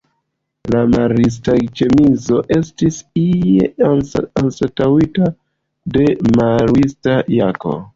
[0.75, 3.71] La marista ĉemizo estis ie
[4.41, 5.33] anstataŭita
[5.99, 7.83] de marista jako.